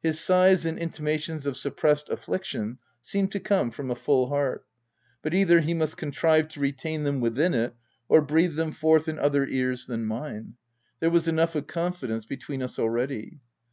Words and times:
His 0.00 0.20
sighs 0.20 0.64
and 0.64 0.78
in 0.78 0.90
timations 0.90 1.44
of 1.44 1.56
suppressed 1.56 2.08
affliction 2.08 2.78
seemed 3.02 3.32
to 3.32 3.40
come 3.40 3.72
from 3.72 3.90
a 3.90 3.96
full 3.96 4.28
heart; 4.28 4.64
but 5.22 5.34
either 5.34 5.58
he 5.58 5.74
must 5.74 5.96
contrive 5.96 6.46
to 6.50 6.60
retain 6.60 7.02
them 7.02 7.20
within 7.20 7.52
it, 7.52 7.74
or 8.08 8.22
breathe 8.22 8.54
them 8.54 8.70
forth 8.70 9.08
in 9.08 9.18
other 9.18 9.44
ears 9.44 9.86
than 9.86 10.06
mine: 10.06 10.54
there 11.00 11.10
was 11.10 11.26
enough 11.26 11.56
of 11.56 11.66
confidence 11.66 12.26
between 12.26 12.62
us 12.62 12.78
already. 12.78 13.40